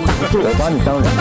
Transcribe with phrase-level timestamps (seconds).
[0.00, 0.04] 我
[0.58, 1.18] 把你当人看。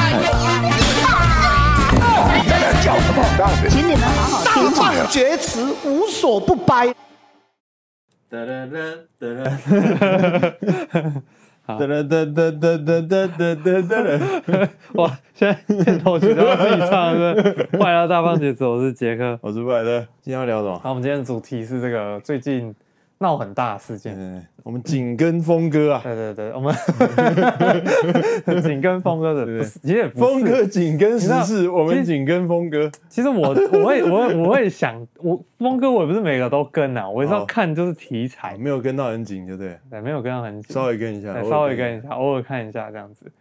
[3.69, 4.77] 请你们好好听话。
[4.93, 6.93] 大放厥词，无所不掰。
[8.29, 8.75] 哒哒哒
[9.19, 9.25] 哒
[11.65, 13.03] 哒哒
[13.57, 14.69] 哒哒！
[14.93, 15.53] 哇，现在
[15.83, 17.33] 片头曲都要自己唱了，
[17.79, 19.99] 欢迎来到大放厥词，我是杰克，我是布莱德。
[20.21, 20.79] 今天要聊什么？
[20.79, 22.75] 好，我们今天的主题是这个最近
[23.19, 24.45] 闹很大的事件。
[24.63, 26.01] 我们紧跟峰哥啊。
[26.03, 26.75] 对对对，我们
[28.61, 32.91] 紧跟峰哥的，不是，其实峰哥紧跟时事，我们紧跟峰哥。
[33.09, 39.77] 其实我我会我会我会想，我峰哥我也不是每个都跟啊，我也是要看就是题材，没有跟到很紧，就对。
[39.89, 43.31] 对，没有跟到很紧，稍微跟一下，稍微跟一下，偶尔看一下这样子。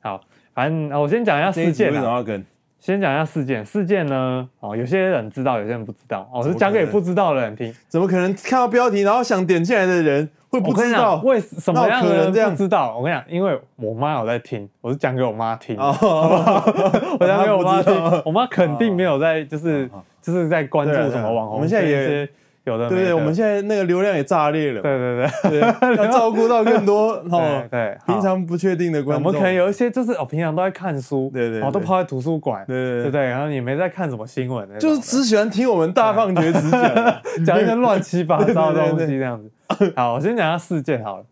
[0.00, 0.20] 好，
[0.52, 1.88] 反正我先讲一下事件。
[1.88, 2.44] 为什么要跟？
[2.84, 7.74] 先讲一下事件，事件呢，哦，有些人知道，有些人不知道，哦，我是讲给不知道的人听。
[7.88, 11.18] 怎么可能看到标题，然后想点进来的人会不知道？
[11.24, 12.94] 为什么样的人不知道？
[12.94, 15.96] 我跟你讲，因为我妈有在听，我是讲给我妈听，哦、
[17.18, 21.54] 我讲给我妈听，我妈肯定没有在，就是、哦、就是在关注什么网红。
[21.54, 22.28] 我们现在也。
[22.64, 24.80] 有的，对对，我们现在那个流量也炸裂了。
[24.80, 25.60] 对对对，
[26.02, 27.62] 要照顾到更多 哦。
[27.70, 39.92] 对，平常不确定的观众，我们可能有一些就是哦，平常都在看书，对对，哦，都泡在图书馆，对对对对，然后也没在看什么新闻，就是只喜欢听我们大放厥词讲 讲一些乱七八糟的东西这样子。
[39.94, 41.24] 好，我先讲下事件好了。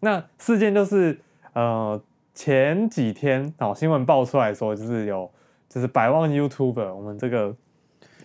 [0.00, 1.18] 那事件就是
[1.52, 2.00] 呃，
[2.34, 5.30] 前几天哦，新闻爆出来说，就是有
[5.68, 7.54] 就是百万 YouTuber，我们这个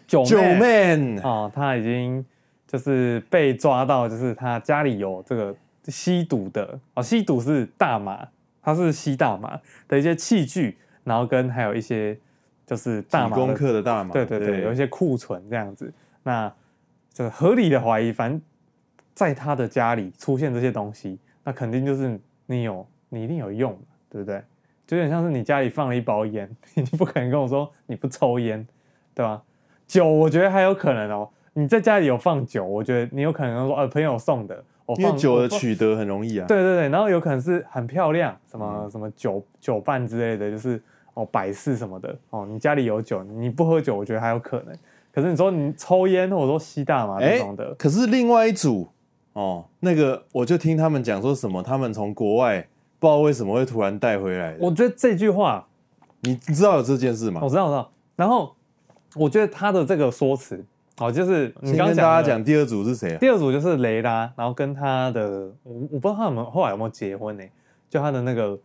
[0.07, 2.25] 九九 man 哦，他已经。
[2.67, 8.27] 就是被抓到，就是他家里有这个吸毒的哦，吸毒是大麻，
[8.61, 12.17] 他是吸大麻的一些器具，然后跟还有一些
[12.65, 15.93] 就是大麻功课的大麻，对对对，对有一些库存这样子，
[16.23, 16.51] 那
[17.13, 18.41] 这个合理的怀疑，反正
[19.13, 23.77] 在他的家里出现这些东西，那肯定就是你有，你一定有用，
[24.09, 24.43] 对不对？
[24.87, 28.67] 就有点像是你家里放了一包烟， 你不可能跟我说你不抽烟，
[29.13, 29.41] 对吧？
[29.87, 31.29] 酒我觉得还有可能哦。
[31.57, 34.61] 你在家里有放酒，我觉得你有可能说，呃，朋友送的，
[34.97, 36.45] 因为酒的取得很容易啊。
[36.47, 40.81] 对对对，然后有可能是很漂亮，什么、嗯、什么酒酒伴之类的，就是
[41.13, 42.45] 哦摆饰什么的哦。
[42.45, 44.75] 你家里有酒，你不喝酒，我觉得还有可能。
[45.13, 48.89] 可是你说你抽烟或者说吸大麻这种的，可是另外一组
[49.31, 52.59] 哦，那个我就听他们讲说什么，他们从国外
[52.99, 54.57] 不知道为什么会突然带回来。
[54.59, 55.65] 我觉得这句话，
[56.19, 57.39] 你知道有这件事吗？
[57.41, 57.89] 我知道，我知道。
[58.17, 58.53] 然后
[59.15, 60.61] 我觉得他的这个说辞。
[60.97, 63.17] 哦，就是你刚刚跟大家讲第二组是谁啊？
[63.19, 67.43] 第二组就是雷拉，然后跟他的我我不知道他有没有后来有没有结婚呢？
[67.89, 68.57] 就他的那个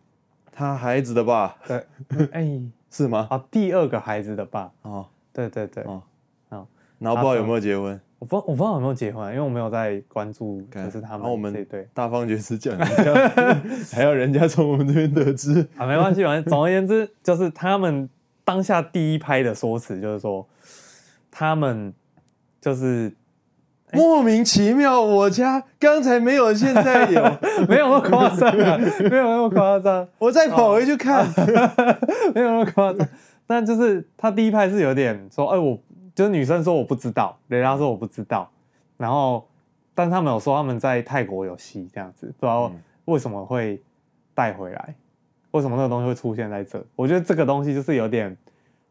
[0.51, 1.85] 他孩子的爸，对，
[2.31, 3.27] 哎，是吗？
[3.29, 6.01] 啊，第二个孩子的爸，哦，对对对，哦，
[6.49, 6.67] 好，
[6.99, 7.99] 然后不知道有没有结婚？
[8.19, 11.29] 我不我不知道有没有结婚，因为我没有在关注，就是他们。
[11.29, 13.13] 我们对大方爵士讲一下，
[13.91, 18.09] 还要人家从我们这边得知 啊，没关系，反正总而言之，就是他们
[18.45, 20.47] 当下第一拍的说辞就是说
[21.29, 21.93] 他们。
[22.61, 23.11] 就是
[23.91, 27.21] 莫名其妙，我家刚才没有，现在有，
[27.67, 28.77] 没有那么夸张啊，
[29.09, 30.07] 没有那么夸张。
[30.19, 31.27] 我再跑回去看，
[32.35, 33.05] 没有那么夸张。
[33.47, 35.77] 但就是他第一拍是有点说，哎，我
[36.15, 38.49] 就是女生说我不知道，雷拉说我不知道。
[38.95, 39.45] 然后，
[39.95, 42.71] 但他们有说他们在泰国有戏这样子，不知道
[43.05, 43.81] 为什么会
[44.33, 44.95] 带回来，
[45.49, 46.81] 为什么那个东西会出现在这？
[46.95, 48.37] 我觉得这个东西就是有点，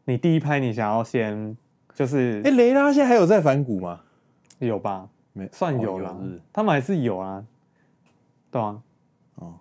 [0.03, 1.55] 你第一拍你想要先。
[1.93, 3.99] 就是，哎，雷拉现在还有在反骨吗？
[4.59, 6.15] 有吧，没算有了，
[6.53, 7.43] 他们还是有啊，
[8.51, 8.77] 对啊，
[9.35, 9.53] 哦，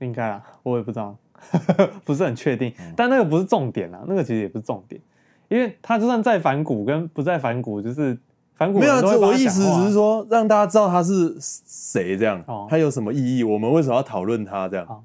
[0.00, 1.16] 应该啊，我也不知道，
[2.04, 5.00] 不是很确定，但那个不是重点啊，那个其实也不是重点，
[5.48, 8.18] 因为他就算在反骨跟不在反骨，就是
[8.56, 15.04] 反骨没有，我意思只是说让大家知道他是谁这样，他有什么意义，我们为什么要讨论他这样？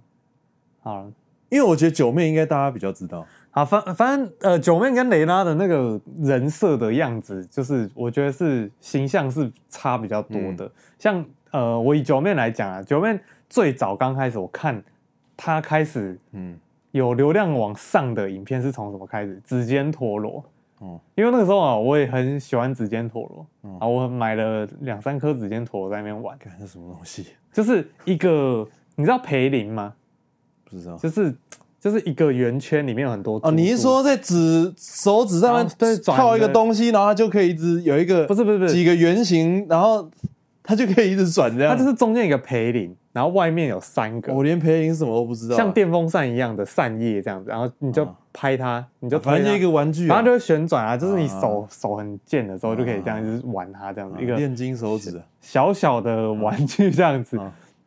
[0.81, 1.05] 好，
[1.49, 3.23] 因为我觉得九妹应该大家比较知道。
[3.55, 10.65] 好，反反正呃，九妹跟雷拉的那个人设的样子，就是我觉得是形象是差比较多的。
[10.65, 13.15] 嗯、像呃，我以九妹来讲啊，九妹
[13.47, 14.83] 最早刚开始我看
[15.37, 16.57] 她开始嗯
[16.89, 19.39] 有流量往上的影片是从什么开始？
[19.45, 20.43] 指尖陀螺
[20.79, 23.21] 哦，因为那个时候啊，我也很喜欢指尖陀
[23.61, 26.35] 螺啊，嗯、我买了两三颗指尖陀螺在那边玩。
[26.39, 27.27] 看是什么东西？
[27.51, 29.93] 就是一个你知道培林吗？
[30.63, 31.31] 不知道，就是。
[31.83, 33.51] 就是一个圆圈，里面有很多哦。
[33.51, 40.09] 你是说在指手指上面对套一个东西，然后它就可以一直有一个不是不是不是几个圆形，然后
[40.63, 41.75] 它就可以一直转这样。
[41.75, 44.33] 它就是中间一个培林，然后外面有三个。
[44.33, 50.95] 我连培林什么都不知道，像电风扇一样的扇叶这样子，然后你就拍它，你就反正就一个玩具，然后就会旋转啊。
[50.95, 57.37] 就是你手手很贱的时候，就可以这样子玩它，这样子一个炼金手指，小小的玩具这样子。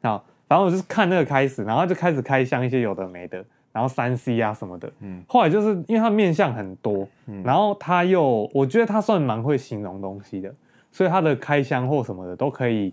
[0.03, 3.45] 好，然后我就是看那个开始，然后就开始开箱一些有的没的。
[3.73, 4.91] 然后三 C 啊什么的。
[5.01, 10.51] 嗯，后来就是因为他面相很多，嗯，然后他又我觉得他算蛮会形容东西的，
[10.91, 12.91] 所以他的开箱或什么的都可以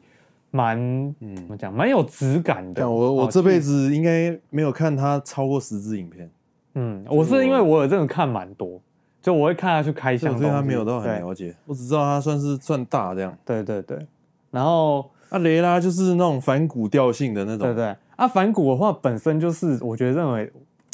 [0.52, 0.78] 蛮
[1.22, 2.90] 嗯怎么讲，蛮有质感的。
[2.90, 6.30] 我我这辈子应该没有看他超过十支影片。
[6.74, 8.78] 嗯，我是因为我有真的看蛮多。
[9.22, 11.56] 就我会看他去开箱，所以他没有到很了解。
[11.66, 13.34] 我只知道他算是算大这样。
[13.46, 14.06] 对对对，
[14.52, 17.68] 然后啊，雷拉就是那种反骨调性的那种。
[17.68, 20.52] 对对，啊，反骨的话本身就是我觉得认为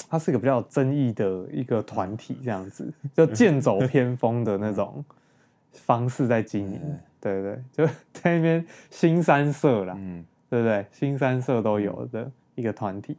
[0.10, 5.04] 他是一个比较有争议的一个团体，这样子就剑走偏锋的那种
[5.74, 6.82] 方式在经营。
[7.22, 10.86] 对对，就在那边新三社啦，嗯，对不对？
[10.92, 13.18] 新三社都有的一个团体。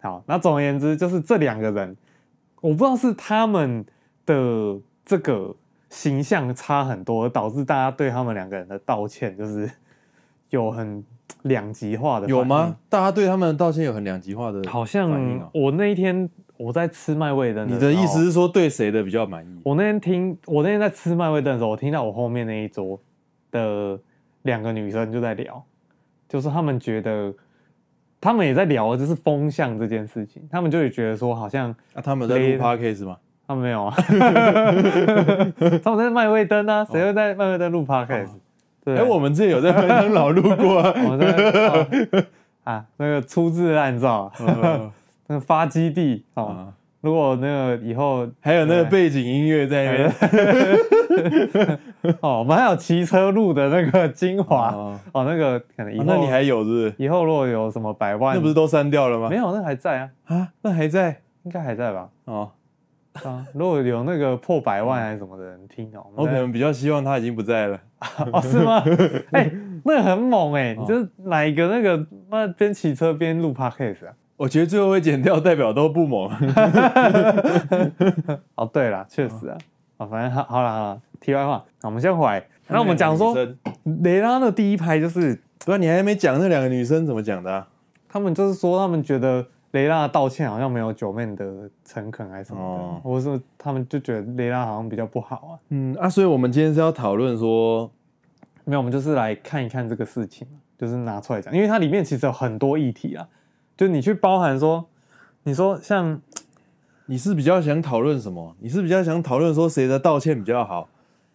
[0.00, 1.96] 好，那总而言之就是这两个人，
[2.60, 3.84] 我不知道是他们。
[4.28, 5.56] 的这个
[5.88, 9.66] 形象差很多，导致大家对他们两个人的道歉就是
[10.50, 11.04] 有很
[11.42, 12.26] 两极化的。
[12.26, 12.76] 有吗？
[12.88, 14.62] 大家对他们的道歉有很两极化的？
[14.68, 15.10] 好像
[15.52, 19.60] 我那一天我在吃麦味登，你的意思是说对谁的比较满意？
[19.64, 23.00] 我那天听，我那天在吃麦味登的时候，我听到我后面那一桌
[23.50, 23.98] 的
[24.42, 25.62] 两个女生就在聊，
[26.28, 27.32] 就是他们觉得
[28.20, 33.16] 他们也在聊，就是风向这件事情，他们就会觉得说好像啊，他们在录 podcast 吗？
[33.46, 33.94] 他们没有啊，
[35.82, 38.30] 他们在麦味登啊，谁会在麦味登录 podcast？
[38.96, 40.78] 哎，我们之前有在麦味登老路过
[42.64, 42.84] 啊。
[42.96, 44.30] 那个粗制滥造，
[45.28, 46.72] 那个发基地啊。
[47.00, 51.78] 如果那个以后还有那个背景音乐在那边，
[52.20, 54.72] 哦，我们还有骑车路的那个精华
[55.12, 56.94] 哦，那个可能以后那你还有是不是？
[56.98, 59.28] 以后如果有什么百万，那不是都删掉了吗？
[59.30, 62.08] 没有，那还在啊啊，那还在，应该还在吧？
[62.24, 62.50] 哦。
[63.24, 67.80] 啊，如果有那个破百万还是什么的人听哦，我可能比较希望他已经不在了。
[68.32, 68.82] 哦，是吗？
[69.32, 69.52] 哎、欸，
[69.84, 74.12] 那个很猛哎、欸，你就是哪一个那个那边骑车边录 podcast 啊？
[74.36, 76.30] 我觉得最后会剪掉，代表都不猛。
[78.54, 79.58] 哦，对了，确实啊，
[79.98, 82.44] 啊，反正好好了好了，题外话，我们先回来。
[82.68, 83.34] 那我们讲说
[84.02, 87.66] 雷拉的第一拍就是，不然你还没讲那两个女生怎么讲的、啊？
[88.08, 89.44] 他们就是说他们觉得。
[89.72, 95.52] 雷拉道歉好像没有九妹的诚恳还是什么的，哦、或者说他们就觉得雷拉好像比较不好啊。
[95.68, 97.90] 嗯啊，所以我们今天是要讨论说，
[98.64, 100.48] 没有，我们就是来看一看这个事情，
[100.78, 103.28] 就是拿出来讲，因为它里面其实有很多议题啊。
[103.76, 104.86] 就你去包含说，
[105.42, 106.18] 你说像
[107.04, 108.56] 你是比较想讨论什么？
[108.60, 110.88] 你是比较想讨论说谁的道歉比较好，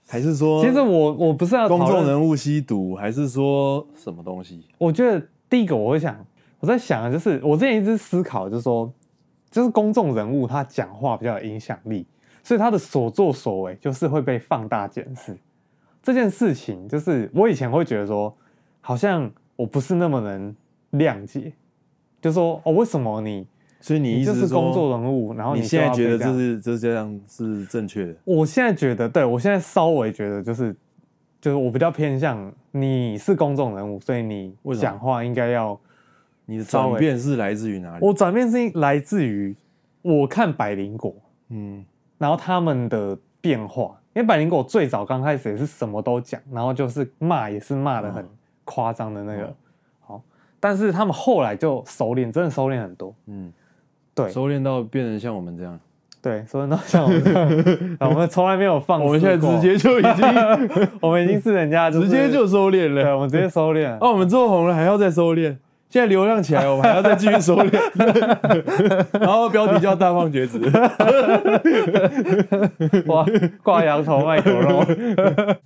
[0.08, 4.66] 还是说，其实我我不是要公众人物吸毒，还是说什么东西？
[4.80, 6.18] 我觉得第一个我会想。
[6.64, 8.90] 我在想，就是我之前一直思考，就是说，
[9.52, 12.08] 就是公众人物他讲话比较有影响力，
[12.42, 15.38] 所以他的所作所为就是会被放大检视。
[16.02, 18.34] 这件事情，就是我以前会觉得说，
[18.80, 20.56] 好像我不是那么能
[20.94, 21.52] 谅解，
[22.22, 23.46] 就是说哦，为什么你？
[23.82, 28.16] 所以你意思是公众人物，然后你现在觉得这是这这样是正确的？
[28.24, 30.74] 我现在觉得，对，我现在稍微觉得就是，
[31.42, 35.78] 就是我比较偏向你是公众人物，所以你讲话应该要。
[36.46, 38.06] 你的转变是来自于哪里？
[38.06, 39.56] 我转变是来自于
[40.02, 41.16] 我看百灵果，
[41.50, 41.86] 嗯，
[42.18, 48.28] 然后他们的变化，因为百灵果最早刚开始也是什么都讲，然后就是骂也是骂的很
[48.66, 49.56] 夸张的那个，
[50.02, 50.22] 好，
[50.60, 53.52] 但是他们后来就收敛，真的收敛很多，嗯，
[54.14, 55.80] 对，收敛到变成像我们这样，
[56.22, 65.56] 对，收敛到像我们这样， 我们从来没有放，我们现在直接就已经， 我们已经是人家直接就收敛了，对，我们直接收敛，哦，我们之后红了还要再收敛。
[65.94, 67.80] 现在流量起来，我们还要再继续收敛，
[69.22, 70.60] 然后标题叫“大放厥词”，
[73.06, 73.24] 哇，
[73.62, 74.84] 挂羊头卖狗肉。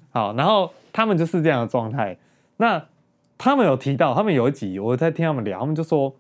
[0.10, 2.18] 好，然后他们就是这样的状态。
[2.58, 2.84] 那
[3.38, 6.14] 他们有提到，他们有一集我在听他们聊，他们就说，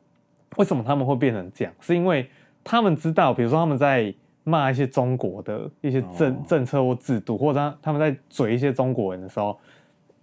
[0.56, 1.74] 为什么他们会变成这样？
[1.82, 2.30] 是因为
[2.64, 4.14] 他们知道，比如说他们在
[4.46, 9.60] 骂一些中国的一些政政策或制度，或者他他们在嘴一些中国人的时候，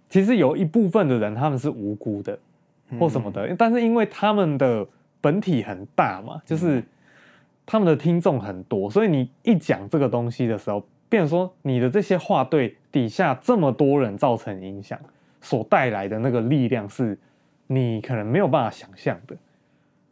[0.09, 2.35] 其实有一部分的人他们是无辜的。
[2.99, 4.87] 或什么的，但是因为他们的
[5.19, 6.83] 本体很大嘛，就是
[7.65, 14.99] 他们的听众很多，所以你一讲这个东西的时候，变成说你的这些话对底下这么多人造成影响，
[15.41, 17.17] 所带来的那个力量是
[17.65, 19.35] 你可能没有办法想象的。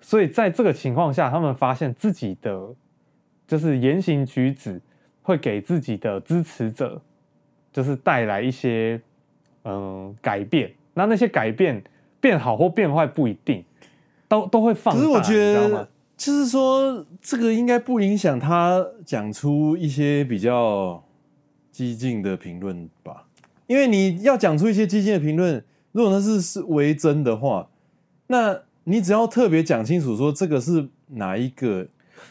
[0.01, 2.73] 所以在这个情况下，他们发现自己的
[3.47, 4.81] 就是言行举止
[5.21, 6.99] 会给自己的支持者
[7.71, 8.99] 就是带来一些
[9.63, 11.81] 嗯改变，那那些改变。
[12.23, 13.65] 变好或变坏不一定，
[14.29, 14.97] 都都会放大。
[14.97, 21.03] 可是我觉得，就是说，这个应该不影响他讲出一些比较
[21.69, 23.25] 激进的评论吧？
[23.67, 25.61] 因为你要讲出一些激进的评论，
[25.91, 27.67] 如果那是是为真的话，
[28.27, 31.85] 那你只要特别讲清楚说这个是哪一个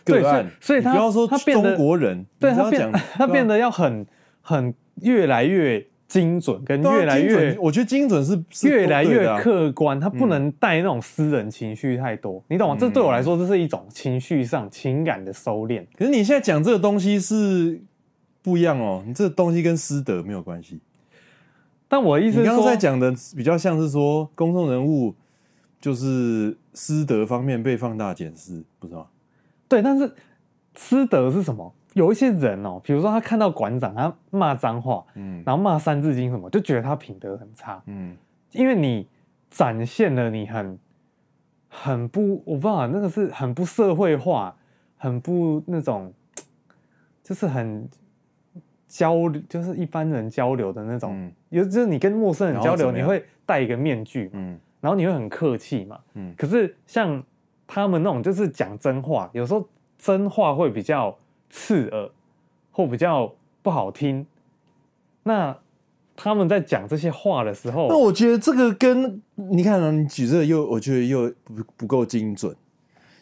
[0.04, 4.06] 个案，所以他不要说他中国人，对他讲他变得要很
[4.40, 4.72] 很
[5.02, 12.76] 越来越精准，跟越来越我觉得精准是是越来越客观，它不能带那种私人情绪太多，你懂吗？
[12.78, 15.86] 这对我来说，这是一种情绪上情感的收敛。
[15.96, 17.80] 可是你现在讲这个东西是
[18.42, 20.78] 不一样哦，你这个东西跟师德没有关系。
[21.88, 25.14] 但我的意思是，你刚刚在讲的比较像是说公众人物
[25.80, 29.06] 就是师德方面被放大检视，不是吗？
[29.66, 30.12] 对，但是
[30.76, 31.72] 师德是什么？
[31.94, 35.42] 有一些人哦，比如说他看到馆长他骂脏话，嗯。
[35.44, 38.16] 然后骂三字经什么，就觉得他品德很差，嗯，
[38.52, 39.06] 因为你
[39.50, 40.78] 展现了你很
[41.68, 44.54] 很不，我不知道那个是很不社会化，
[44.96, 46.12] 很不那种，
[47.22, 47.88] 就是很
[48.88, 51.12] 交流，就是一般人交流的那种。
[51.14, 51.32] 嗯。
[51.50, 54.58] 有就是你跟陌生人交流，你会戴一个面具，嗯。
[54.80, 56.34] 然后你会很客气嘛，嗯。
[56.36, 57.22] 可是像
[57.66, 59.68] 他们那种就是讲真话，有时候
[59.98, 61.16] 真话会比较
[61.52, 62.10] 刺耳，
[62.72, 63.32] 或比较
[63.62, 64.26] 不好听。
[65.22, 65.56] 那
[66.16, 72.54] 他们在讲这些话的时候，那我觉得这个跟你看啊，你举这个又我觉得又不不够精准，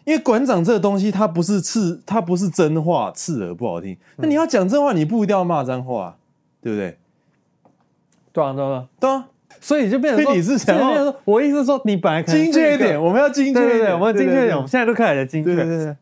[0.04, 3.96] 因为馆长这个东西它不是刺，它不是真话，刺耳不好听。
[4.16, 6.16] 那你要讲真话，你不一定要骂脏话，
[6.62, 6.96] 对不对？
[8.32, 9.28] 对啊，对啊，对啊，
[9.60, 15.54] 所以就变成你是想要我意思是说，你本来精确一点，我们要精确一点，我们精确一点，我们对现在都开始来精确。
[15.54, 15.96] 对对对对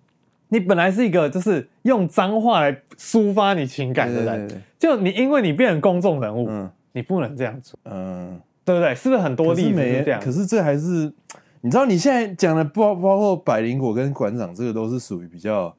[0.49, 8.95] 你本来是一个就是用脏话来抒发你情感的人，对对对就你因为你变成公众人物，嗯你不能这样做，嗯，对不对？
[8.95, 10.21] 是不是很多例子这样？
[10.21, 11.13] 可是这还是
[11.61, 15.73] 你知道，你现在讲的包包括百灵果跟馆长，这个都是属于比较，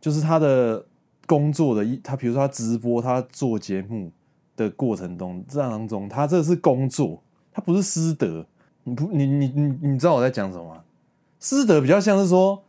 [0.00, 0.82] 就是他的
[1.26, 4.10] 工作的一，他比如说他直播，他做节目
[4.56, 7.22] 的过程中，这当中他这是工作，
[7.52, 8.46] 他不是师德。
[8.84, 10.82] 你不，你你你你知道我在讲什么吗？
[11.38, 12.62] 师德比较像是说，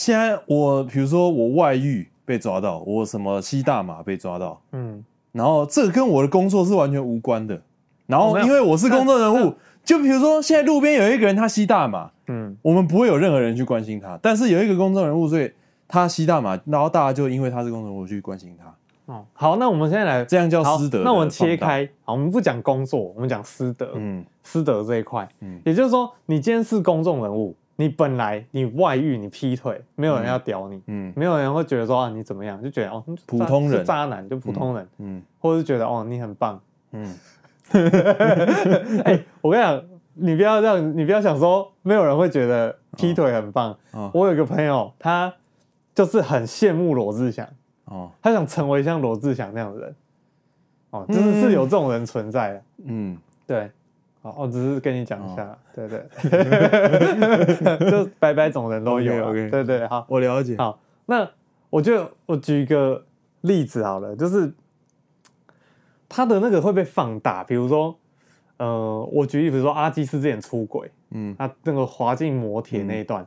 [0.00, 7.60] 现在我比如说我外遇被抓到，我什么吸大麻被抓到，嗯，然后这个跟我的工作是完全无关的。
[8.06, 9.54] 然后因为我是公众人物，
[9.84, 14.18] 就比如说现在路边有一个人他吸大麻，嗯，我们不会有任何人去关心他。
[14.22, 15.52] 但是有一个公众人物，所以
[15.86, 24.24] 他吸大麻，然后大家就因为他是公众人物去关心他，哦，好，那我们现在来这样叫好师德那我们切开，好，我们不讲工作，我们讲师德，嗯。
[24.42, 25.60] 师德这一块，嗯。
[25.66, 33.82] 也就是说，你今天是公众人物，你本来你外遇，你劈腿，没有人要屌你，嗯没有人会觉得说啊你怎么样，就觉得哦，普通人。
[33.82, 35.22] 渣男就普通人，嗯。
[35.38, 36.60] 或者是觉得哦你很棒。
[36.92, 37.16] 嗯，
[39.04, 39.82] 哎、我跟你讲，
[40.12, 43.74] 你不要这样，你不要想说没有人会觉得劈腿很棒。
[43.92, 45.32] 哦我有一个朋友，他
[45.94, 47.48] 就是很羡慕罗志祥，
[47.86, 48.10] 哦。
[48.20, 49.96] 他想成为像罗志祥那样的人。
[50.90, 52.62] 哦，就是是有这种人存在的。
[52.84, 53.70] 嗯，对，
[54.22, 56.06] 好，我只是跟你讲一下，对对，
[57.90, 60.56] 就百百种人都有对对，好，我了解。
[60.58, 61.26] 好，那
[61.70, 63.02] 我就我举一个
[63.40, 64.52] 例子好了，就是
[66.08, 67.96] 他的那个会被放大，比如说，
[68.58, 71.34] 呃，我举例，比如说阿基斯之前出轨，嗯。
[71.38, 73.26] 他那个滑进摩铁那一段，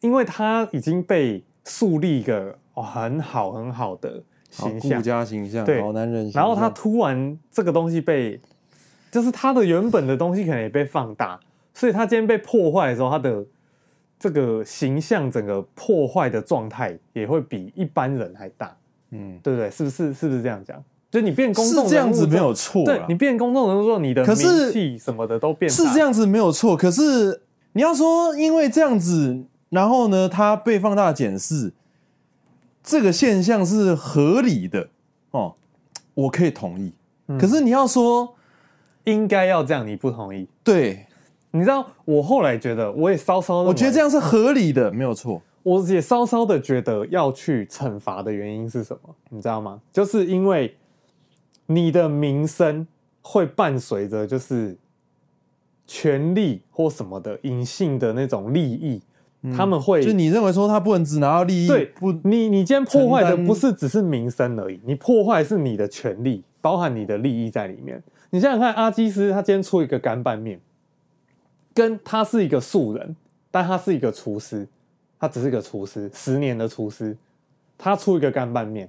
[0.00, 6.42] 因为他已经被树立一个哦很好很好的形象，顾家形象，对好男人形象。
[6.42, 8.38] 然后他突然这个东西被，
[9.14, 11.38] 就是他的原本的东西可能也被放大，
[11.72, 13.44] 所以他今天被破坏的时候，他的
[14.18, 18.76] 这个形象整个破坏的状态也会比一般人还大，
[19.10, 19.70] 嗯，对不对？
[19.70, 20.12] 是不是？
[20.12, 20.82] 是不是这样讲？
[21.12, 26.76] 就你变公众是这样子没有错对你变公众人物之后，你的可是名气什么的都变大是这样子没有错。
[26.76, 27.40] 可是
[27.74, 31.72] 你要说因为这样子，然后呢，他被放大检视，
[32.82, 34.88] 这个现象是合理的
[35.30, 35.54] 哦，
[36.14, 36.92] 我可以同意。
[37.28, 38.33] 嗯可是你要说
[39.04, 40.46] 应该要这样，你不同意？
[40.62, 41.06] 对，
[41.50, 45.40] 你知道，我后来觉得，我也稍稍，我觉得这样是合理的，没有错。
[45.62, 49.14] 我也稍稍的觉得要去惩罚的原因是什么？
[49.30, 49.80] 你知道吗？
[49.90, 50.76] 就是因为
[51.66, 52.86] 你的名声
[53.22, 54.76] 会伴随着就是
[55.86, 59.00] 权力或什么的隐性的那种利益，
[59.56, 68.02] 他们会就你认为说他不能只拿到利益，对不你，你今天破坏的不是只是名声而已，你破坏的是你的权利，包含你的利益在里面。
[68.34, 70.58] 你想想看，阿基斯他今天出一个干拌面，
[71.72, 73.14] 跟他是一个素人，
[73.52, 74.66] 但他是一个厨师，
[75.20, 77.16] 他只是个厨师，十年的厨师，
[77.78, 78.88] 他出一个干拌面，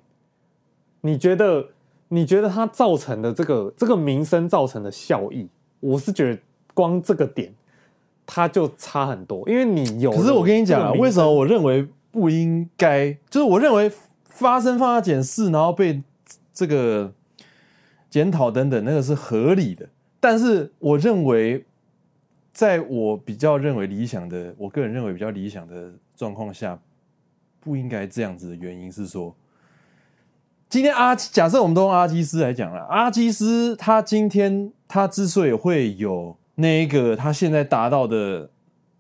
[1.02, 1.68] 你觉得？
[2.08, 5.48] 你觉得他造成的这个这个名声造成的效益，
[5.80, 6.40] 我是觉得
[6.74, 7.52] 光这个点，
[8.28, 10.12] 他就差很多，因为你有。
[10.12, 13.12] 可是我跟你讲啊，为什么我认为不应该？
[13.30, 13.92] 就是我认为
[14.26, 16.02] 发生放大检视，然后被
[16.54, 17.12] 这个
[18.16, 19.86] 检讨等等，那个是合理的。
[20.22, 21.66] 但是我认为，
[22.54, 26.80] 在我比较认为理想的，我个人认为比较理想的状况下，
[27.60, 29.36] 不应该这样子的原因是说，
[30.70, 38.50] 今天阿假设我们都用阿基斯来讲了，阿基斯他今天他之所以会有那一个他现在达到的，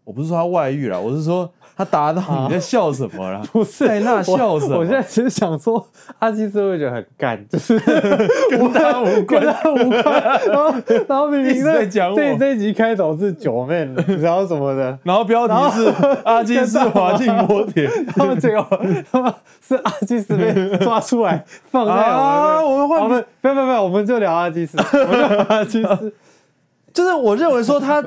[0.04, 1.54] 我不是说他外遇了，我是说。
[1.78, 3.42] 他达到你在笑什么了？
[3.52, 4.78] 不是在那笑什么？
[4.78, 5.86] 我，现在只是想说，
[6.20, 7.78] 阿基斯会觉得很干，就是
[8.50, 10.24] 跟他无关，跟他无关。
[10.48, 10.74] 然后，
[11.08, 13.86] 然后明明在讲我这这一集开头是九妹，
[14.22, 18.66] 然后什么的，然后标题是阿基斯滑进摩铁，他们最后
[19.12, 26.14] 他们是阿基斯被抓出来放在我们，啊、我们换我们不要不要不要，我们就聊阿基斯，我们聊阿基斯，
[26.94, 28.02] 就是我认为说他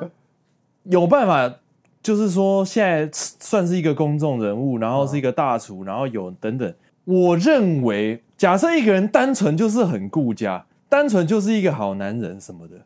[0.85, 1.53] 有办法。
[2.01, 6.73] 就是说，现在算是一个公众人物，然后是一个大厨，然后有等等。
[7.05, 12.77] 我认为，假设一个人单纯就是很顾家，单纯就是一个好男人什么的，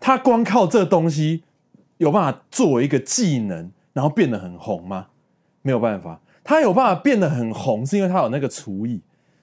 [0.00, 1.42] 他光靠这东西
[1.98, 5.08] 有办法作为一个技能，然后变得很红吗？
[5.62, 6.20] 没有办法。
[6.44, 9.00] 他有办法变得很红，是因为他有那个厨艺，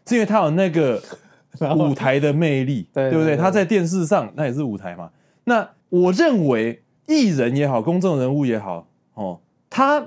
[0.08, 1.00] 是因为他有那个
[1.78, 3.36] 舞台的魅力，对不对？
[3.36, 5.12] 他在电视上那也是舞台嘛。
[5.44, 6.82] 那我认为。
[7.08, 10.06] 艺人也好，公众人物也好，哦，他，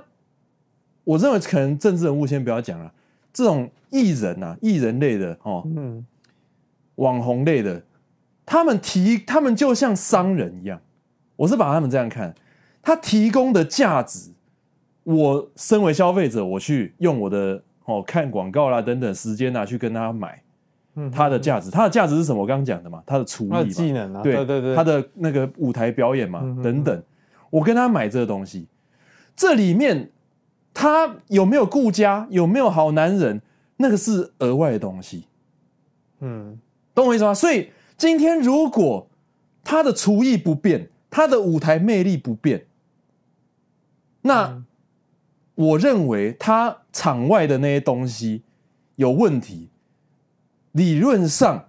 [1.04, 2.92] 我认为可能政治人物先不要讲了，
[3.32, 6.04] 这种艺人啊，艺人类的哦，嗯，
[6.96, 7.82] 网红类的，
[8.44, 10.80] 他们提，他们就像商人一样，
[11.36, 12.34] 我是把他们这样看，
[12.82, 14.30] 他提供的价值，
[15.04, 20.42] 我身为消费者，我去用我的哦看广告啦等等时间啊去跟他买。
[21.12, 22.40] 他的价值，他的价值是什么？
[22.40, 27.02] 我刚刚讲的嘛，他的厨艺、技能啊，对对对对，他的那个舞台表演嘛，等等。
[27.50, 28.66] 我跟他买这个东西，
[29.36, 30.10] 这里面
[30.74, 33.40] 他有没有顾家，有没有好男人，
[33.76, 35.24] 那个是额外的东西。
[36.20, 36.58] 嗯，
[36.94, 37.32] 懂我意思吗？
[37.32, 39.08] 所以今天如果
[39.62, 42.66] 他的厨艺不变，他的舞台魅力不变，
[44.22, 44.62] 那
[45.54, 48.42] 我认为他场外的那些东西
[48.96, 49.70] 有问题。
[50.72, 51.68] 理论上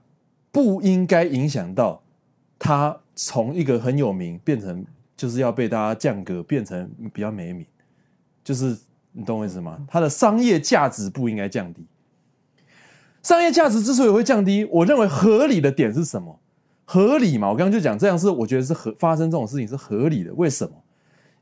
[0.52, 2.02] 不应该影响到
[2.58, 4.86] 他从一个很有名变成
[5.16, 7.66] 就是要被大家降格，变成比较没名，
[8.44, 8.78] 就是
[9.12, 9.78] 你懂我意思吗？
[9.88, 11.86] 它的商业价值不应该降低。
[13.22, 16.40] 商业价值之所以会降低，我认为合理的点是什么？
[16.86, 17.50] 合理嘛？
[17.50, 20.34] 我刚刚就讲这样是，我觉得是合发生这种事情是合理的。
[20.34, 20.74] 为什么？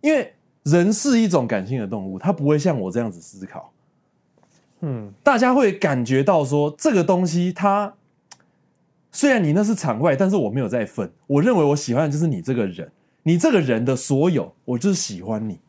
[0.02, 3.72] 因为人是一种感性的动物，他不会像我这样子思考。
[4.82, 7.96] 嗯，大家会感觉到说这个东西，它
[9.12, 11.12] 虽然你那是场外，但是我没有在分。
[11.26, 12.92] 我认为我喜欢的就是你这个人，
[13.24, 15.60] 你这个人的所有，我就是喜欢你。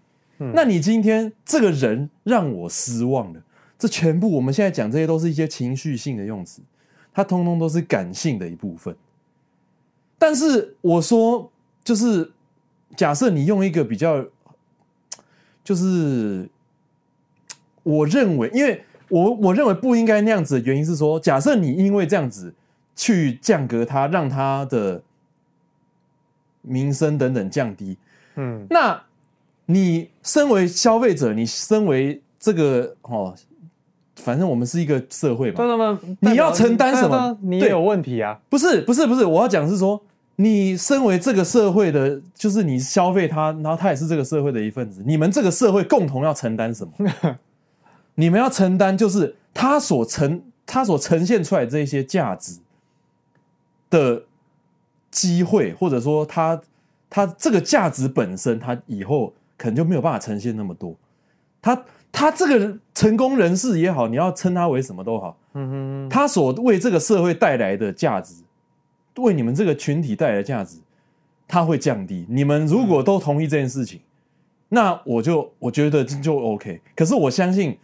[0.41, 3.41] 嗯，那你今天这个人让我失望了，
[3.79, 6.61] 这全部我们现在讲这些都是一些情绪性的用词，
[7.15, 8.95] 它通通都是感性的一部分。
[10.19, 11.51] 但是我说，
[11.83, 12.31] 就是
[12.95, 14.27] 假设你用一个比较，
[15.65, 16.47] 就是
[17.83, 18.85] 我认为，因为。
[19.09, 22.53] 我我认为不应该那样子的原因是说，假设你因为这样子
[22.95, 25.03] 去降格他，让他的
[26.63, 27.97] 名声等等降低，
[28.37, 29.01] 嗯，那
[29.67, 33.35] 你身为消费者，你身为这个哦，
[34.17, 37.39] 反正我们是一个社会嘛，你要承担什么？
[37.41, 38.39] 你也有问题啊？
[38.49, 40.01] 不是不是不是，我要讲是说，
[40.37, 46.93] 你身为这个社会的，就是你消费他，然后他也是这个社会的一份子，你们这个社会共同要承担什么？
[48.21, 52.59] 你们要承担，就是他所呈他所呈现出来这些价值
[53.89, 54.25] 的
[55.09, 56.61] 机会，或者说他
[57.09, 60.97] 他这个价值本身，他以后可能就没有办法呈现那么多。
[61.63, 68.35] 他他这个成功人士也好，你要称他为什么都好，嗯哼，他所为这个社会带来的价值，
[69.19, 70.79] 为你们这个群体带来的价值，
[71.47, 72.27] 他会降低。
[72.29, 74.01] 你们如果都同意这件事情，
[74.71, 76.81] 那我就我觉得就 OK。
[76.97, 77.79] 可是我相信。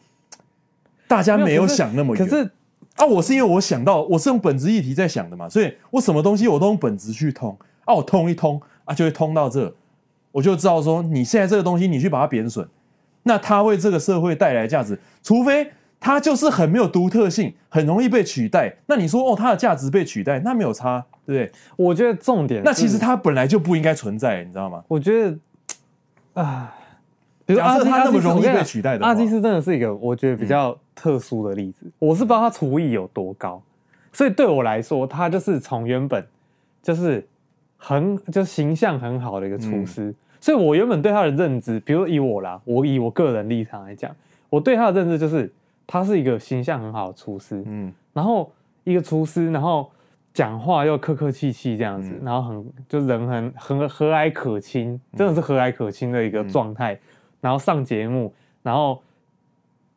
[1.07, 2.51] 大家没有想那么远，可是
[2.97, 9.75] 啊，我是因为我想到我是用本质议题在想的嘛，所以我什么东西我都用本质去通啊，我通一通啊，就会通到这，
[10.33, 12.67] 我就知道说你现在这个东西你去把它贬损，
[13.25, 21.53] 那它为这个社会带来价值，除非它就是很没有独特性，很容易被取代，那你说哦，它的价值被取代，那没有差，对不对？
[21.77, 24.83] 我觉得重点，那其实它本来就不应该存在，你知道吗？
[24.89, 25.39] 我觉得
[26.35, 26.75] 啊。
[27.47, 31.87] 比如阿基他那么容易被取代的，阿基斯真的是一个我觉得比较特殊的例子。
[31.99, 33.63] 我是不知道他厨艺有多高，
[34.13, 36.27] 所以对我来说，他就是从原本
[36.83, 37.27] 就是
[37.77, 40.15] 很就形象很好的一个厨师。
[40.41, 44.15] 所以我原本对他的认知，比如以我啦，我以我个人立场来讲，
[44.51, 45.51] 我对他的认知就是
[45.87, 47.63] 他是一个形象很好的厨师。
[47.67, 48.53] 嗯，然后
[48.85, 49.91] 一个厨师，然后
[50.35, 56.99] 讲话又客客气气这样子，然后很就人很很和蔼可亲，真的是和蔼可亲的一个状态。
[57.41, 59.03] 然后上节目，然后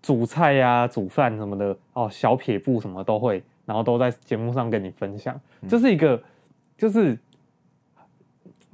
[0.01, 6.21] 煮菜呀、啊、煮饭什么的哦，小撇步什么都会，然后都在节目上跟你分享，这、就是一个，
[6.77, 7.17] 就是，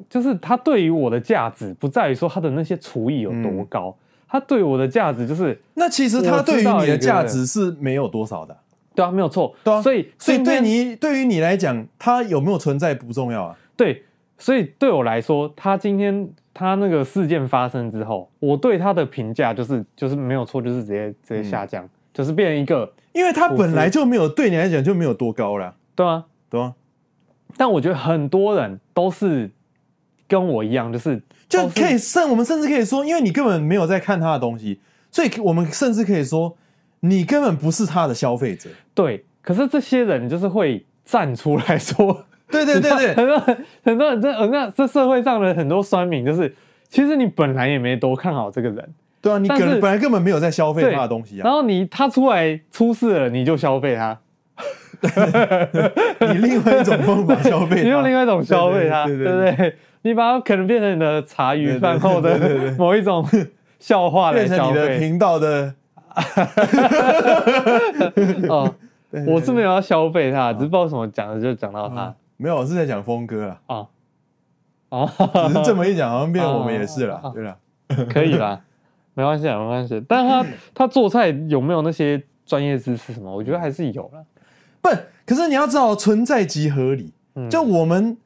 [0.09, 8.55] 就是他对于我的价值不在于说他的那些厨艺有多高，嗯、他对我的价值就是，那其实他对于你的价值是没有多少的，
[8.93, 14.03] 对啊，没有错，对啊，所以所以对你对于你来讲，他有没有存在不重要啊，对，
[14.43, 16.29] 所以对我来说，他今天。
[16.56, 26.75] 他那个事件发生之后，我对他的评价就是就是没有错，就是直接直接下降，嗯、就是变成一个，因为他本来就没有对你来讲就没有多高了，对啊，对啊。
[27.58, 29.49] 但我觉得很多人都是
[30.27, 34.79] 跟我一样，就是就可以甚我们甚至可以说，因为你根本没有在看他的东西，
[35.10, 36.56] 所以我们甚至可以说，
[36.99, 38.69] 你根本不是他的消费者。
[38.93, 42.25] 对，可是这些人就是会站出来说。
[42.53, 43.39] 对对对对， 很多
[43.83, 46.55] 很多人这那这社会上的很多酸民，就是
[46.87, 51.43] 其实你本来也没多看好这个人，对啊，你可能本来根本没有在消费他的东西啊。
[51.43, 54.19] 然后你他出来出事了，你就消费他，
[56.31, 59.75] 你另外一种方法消费， 你用另外一种消费他，对不对？
[60.03, 62.37] 你把它可能变成你的茶余饭后的
[62.77, 63.25] 某一种
[63.79, 65.73] 笑话来消费，变成你的频道的。
[68.49, 68.75] 哦，
[69.25, 72.13] 我是没有要消费他，只是不知道什么讲的就讲到他。
[72.43, 73.62] 没有，我是在讲峰哥啦。
[73.67, 73.88] 啊，
[74.89, 75.10] 哦，
[75.47, 77.32] 只是这么一讲，好像变成我们也是了。
[77.34, 77.58] 对了，
[78.12, 78.62] 可以啦，
[79.15, 80.03] 没关系啊，没关系。
[80.10, 83.34] 但他他做菜有没有那些专业知识什么？
[83.34, 84.25] 我觉得还是有了。
[84.82, 84.89] 不，
[85.25, 87.13] 可是你要知道，存在即合理。
[87.49, 88.17] 就我们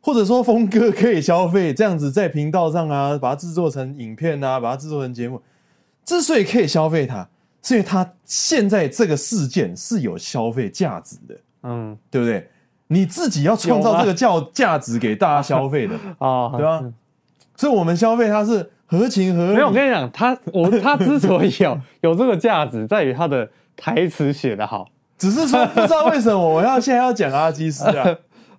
[0.00, 5.42] 或者说峰哥可以消费这样子，在频道上啊，把它制作成影片啊，把它制作成节目。
[6.04, 7.28] 之所以可以消费它，
[7.60, 11.36] 是因为它现在这个事件是有消费价值的。
[11.64, 12.48] 嗯，对不对？
[12.88, 16.82] 你自己要创造这个叫价值给大家消费的 啊，对吧？
[17.56, 19.54] 所以，我们消费它是合情合理。
[19.54, 24.86] 没有，我跟你讲，他我他之所以有 有这个价值，在于他的台词写得好。
[25.18, 28.04] 只是说不知道为什么我要现在要讲阿基师啊？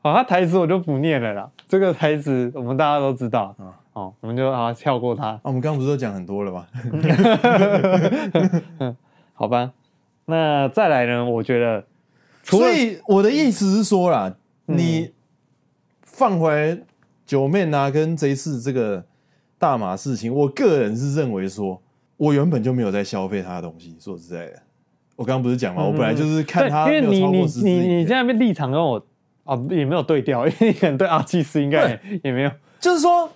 [0.02, 1.48] 好， 他台词我就不念了啦。
[1.70, 3.72] 这个台词我们大家都知道啊。
[3.94, 5.40] 哦，我们就啊跳过他。
[5.44, 6.66] 我们刚刚不是都讲很多了吗？
[9.36, 9.72] 好吧，
[10.26, 11.24] 那再来呢？
[11.24, 11.84] 我觉得。
[12.50, 14.34] 所以我的意思是说啦，
[14.68, 15.12] 嗯、你
[16.04, 16.80] 放回来
[17.26, 19.04] 九妹啊，跟这一次这个
[19.60, 21.82] 大马事情，我个人是认为说，
[22.16, 23.96] 我原本就没有在消费他的东西。
[24.00, 24.62] 说实在的，
[25.16, 29.06] 我刚刚不是讲嘛，我本来就是看他因为你你你你在那边立场跟我
[29.44, 33.30] 啊也没有对调，因为你可能对阿基斯应该也没有，就是说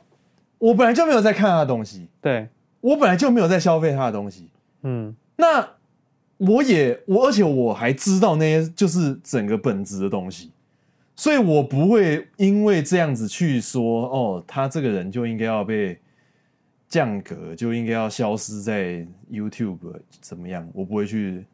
[0.58, 2.48] 我本来就没有在看他的东西，对。
[2.80, 4.50] 我本来就没有在消费他的东西，
[4.84, 5.68] 嗯，那。
[6.42, 10.52] 我也我，而且我还知道那些就是整个本质的东西，
[11.16, 16.00] 所以我不会因为这样子去说哦，他这个人就应该要被
[16.88, 19.78] 降格，就应该要消失在 YouTube
[20.20, 20.68] 怎么样？
[20.74, 21.46] 我不会去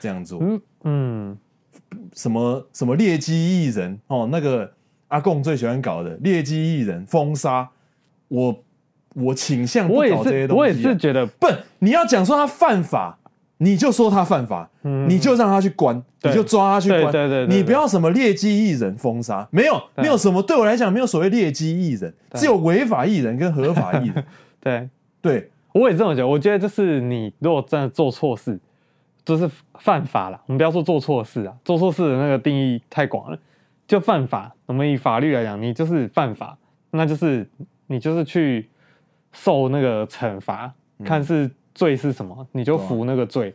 [0.00, 0.40] 这样做。
[0.42, 1.38] 嗯嗯，
[2.12, 4.72] 什么什么劣迹艺人哦，那个
[5.06, 7.70] 阿贡最喜欢搞的劣迹艺人封杀，
[8.26, 8.64] 我
[9.14, 10.58] 我倾向不搞这些东西啊。
[10.58, 11.46] 我也是觉得，不，
[11.78, 13.19] 你要讲说他犯法。
[13.62, 17.12] 你就说他犯法，嗯、你就让他去关，你就抓他去关。
[17.12, 20.42] 对对你不要什么劣迹艺人封杀，没有，对没有什么。
[20.42, 24.24] 对我来讲，没有所谓劣迹艺人，只有违法艺人跟合法艺人。
[24.60, 24.88] 对
[25.20, 26.26] 对，对我也这么觉得。
[26.26, 28.58] 我觉得就是你如果真的做错事，
[29.26, 29.46] 就是
[29.78, 30.40] 犯法了。
[30.46, 33.38] 我们不要说做错事啊，做错事的那个定义太广了，
[33.86, 34.50] 就犯法。
[34.64, 36.56] 我们以法律来讲，你就是犯法，
[36.92, 37.46] 那就是
[37.88, 38.70] 你就是去
[39.32, 41.50] 受那个惩罚，嗯、看是。
[41.74, 42.46] 罪是什么？
[42.52, 43.54] 你就服那个罪，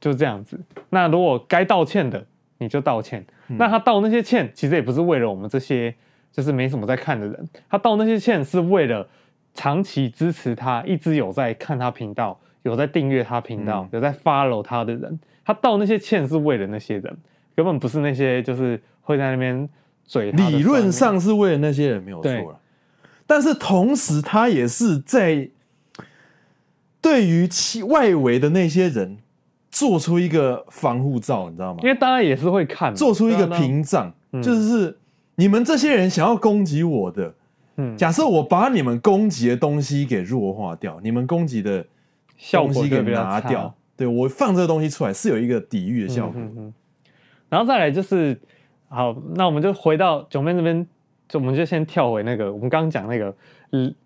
[0.00, 0.58] 就这样子。
[0.90, 2.24] 那如果该道歉的，
[2.58, 3.24] 你就道歉。
[3.48, 5.94] 那他道那些歉，其实也不是为了我们这些
[6.32, 7.48] 就是没什么在看的人。
[7.68, 9.08] 他道那些歉是为了
[9.54, 15.18] 长期支持他，一直有在看他频道，有在订阅他频道，有在 follow 他的人。
[15.44, 17.16] 他道那些歉是为了那些人，
[17.54, 19.68] 根本不是那些就是会在那边
[20.04, 20.30] 嘴。
[20.32, 22.58] 理论上是为了那些人没有错了，
[23.26, 25.48] 但是同时他也是在。
[27.06, 29.18] 对于其外围的那些人，
[29.70, 31.78] 做出一个防护罩，你知道吗？
[31.84, 34.98] 因为大家也是会看，做出一个屏障，就是
[35.36, 37.32] 你们这些人想要攻击我的，
[37.76, 41.86] 嗯，假设我把你们攻击的东西给弱化掉，你们攻击的
[42.50, 46.42] 东西给拿掉，对，我放这个东西出来是有一个抵御的效果。
[47.48, 48.36] 然后再来就是，
[48.88, 50.84] 好，那我们就回到九妹这边，
[51.28, 53.32] 就我们就先跳回那个我们刚刚讲那个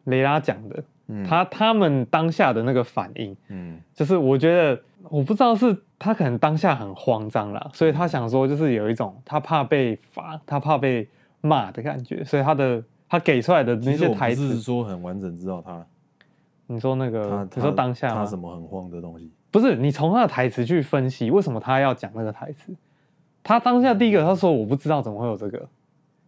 [0.04, 0.84] 雷拉讲的。
[1.28, 11.08] 他他们当下的那个反应，嗯，就是我觉得我不知道是他可能当下很慌张啦，所以他想说就是有一种他怕被罚，他怕被
[11.40, 15.84] 骂的感觉，所以他的他给出来的那些台词，是说很完整知道他，
[16.66, 19.30] 你说那个，你说当下他什么很慌的东西？
[19.50, 22.72] 不是你从他的台词去分析，为什么他要讲那个台词？
[23.42, 25.68] 他当下第一个他说我不知道怎么会有这个，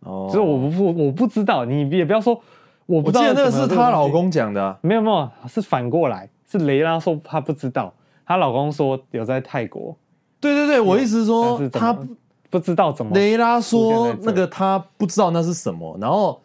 [0.00, 2.40] 哦，就是我不我不知道，你也不要说
[2.86, 3.20] 我不知道。
[3.20, 7.92] 我记得那个是她老公讲的、啊，没有没有，是反过来，是雷拉说她不知道，
[8.26, 9.96] 她老公说有在泰国。
[10.40, 12.16] 对对对，我意思是说她不
[12.50, 13.14] 不知道怎么。
[13.14, 16.40] 雷拉说那个她不知道那是什么，然后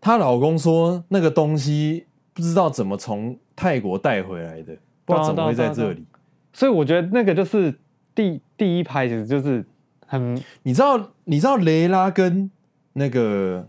[0.00, 6.04] 她老公说那个东西不知道怎么从泰国带回来的，不知道怎么会在这里。
[6.52, 7.74] 所以我觉得那个就是
[8.14, 9.64] 第第一拍，其实就是
[10.06, 12.50] 很，你知道你知道雷拉跟
[12.92, 13.66] 那个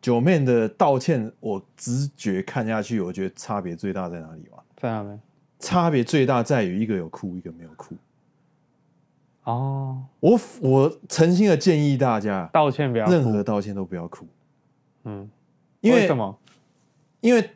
[0.00, 4.62] 九妹的道歉，我直觉看下去，我觉得差别最大在哪里吧？
[4.76, 5.18] 在哪里？
[5.58, 7.94] 差别最大在于一个有哭，一个没有哭。
[9.44, 14.26] 哦，我我诚心的建议大家道歉不要，任何道歉都不要哭。
[15.04, 15.28] 嗯，
[15.80, 16.38] 因为，为什么？
[17.20, 17.50] 因为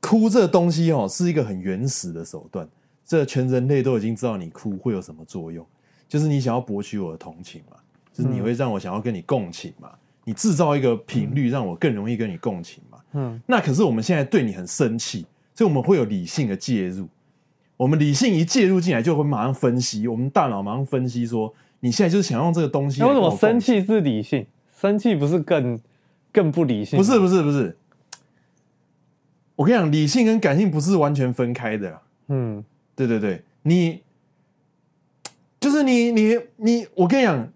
[0.00, 2.68] 哭这东西哦是一个很原始的手段，
[3.04, 5.64] 这全人类都已经知道你哭会有什么作用，
[6.08, 7.76] 就是你想要博取我的同情嘛，
[8.12, 12.98] 就是你会让我想要跟你共情嘛，嗯、你制造一个频率让我更容易跟你共情嘛。
[13.14, 17.08] 嗯，那可是我们现在对你很生气，所以我们会有理性的介入。
[17.78, 20.06] 我们理性一介入进来，就会马上分析。
[20.06, 23.02] 我们大脑马上分析说，你现在就是想用这个东西。
[23.02, 24.46] 为什么生气是理性？
[24.78, 25.80] 生气不是更
[26.30, 26.98] 更不理性？
[26.98, 27.74] 不是不是不是。
[29.56, 31.98] 我跟你讲，理性跟感性不是完全分开的。
[32.26, 32.62] 嗯，
[32.94, 34.02] 对对对，你
[35.58, 37.50] 就是你你你，我跟你讲，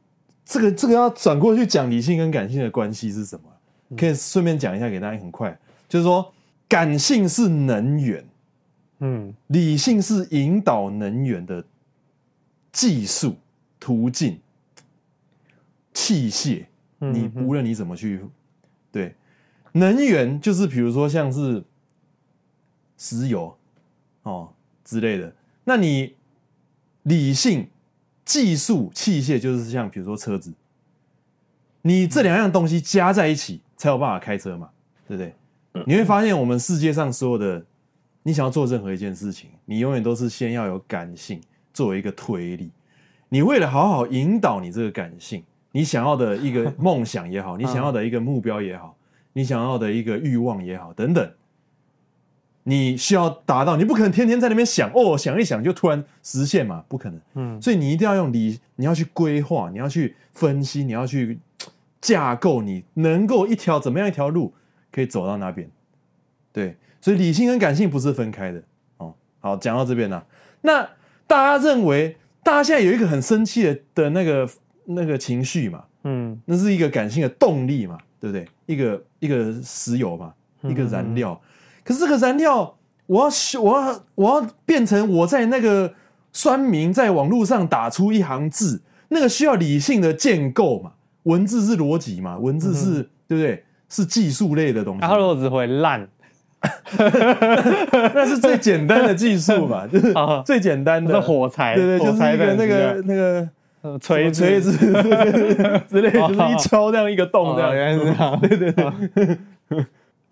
[0.52, 3.96] 这个这个要转过去讲理性跟感性的关系是什么？
[3.96, 6.30] 可以顺便讲一下给大家，很快，就是说
[6.68, 8.22] 感性是能源。
[8.98, 11.64] 嗯，理性是引导能源的
[12.70, 13.36] 技术、
[13.80, 14.38] 途径、
[15.94, 16.66] 器械。
[16.98, 18.20] 你无论你怎么去，
[18.90, 19.14] 对，
[19.72, 21.64] 能源就是比如说像是
[22.98, 23.56] 石油
[24.24, 24.52] 哦
[24.84, 25.34] 之类的。
[25.64, 26.14] 那你
[27.04, 27.66] 理性、
[28.24, 30.52] 技术、器械就是像比如说车子，
[31.82, 34.70] 你这两样东西加在一起才有办法开车嘛，
[35.06, 35.34] 对不对？
[35.86, 37.64] 你会发现我们世界上所有的。
[38.24, 41.40] 你想要做任何一件事情，你永远都是先要有感性
[41.74, 42.70] 作为一个推力。
[43.28, 48.96] 你为了好好引导你这个感性，你想要的一个梦想也好，你想要的一个目标也好，
[49.32, 51.32] 你想要的一个欲望也好，等等，
[52.64, 57.20] 你需要达到，你不可能天天在那边想哦，想一想就突然实现嘛，不可能。
[57.34, 61.38] 嗯，所以你一定要用理，你要去规划，你要去分析，你要去
[62.00, 64.54] 架构，你能够一条怎么样一条路
[64.90, 65.68] 可以走到那边，
[66.52, 66.76] 对。
[67.00, 68.62] 所以理性跟感性不是分开的
[68.98, 69.12] 哦。
[69.40, 70.24] 好，讲到这边了。
[70.60, 70.88] 那
[71.26, 74.48] 大家认为，大家现在有一个很生气的的那个
[74.84, 75.82] 那个情绪嘛？
[76.04, 77.98] 嗯，那是一个感性的动力嘛？
[78.20, 78.46] 对不对？
[78.66, 81.40] 一个一个石油嘛，一个燃料。
[81.84, 85.92] 可是这个燃料，我要我要我要变成我在那个
[86.32, 90.92] 酸民在网络上打出一行字，那个需要理性的建构嘛？
[91.24, 92.38] 文字是逻辑嘛？
[92.38, 93.64] 文字是、嗯、对不对？
[93.88, 95.00] 是技术类的东西。
[95.02, 96.08] 它如果只会烂。
[98.14, 100.14] 那是最简单的技术嘛， 就是
[100.46, 104.70] 最简单的火柴，对对，就是一个那个那个锤锤子
[105.90, 109.38] 之类，就是一敲这样一个洞这样，原来是这样，对对对。